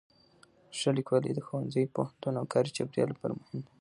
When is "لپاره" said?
3.11-3.31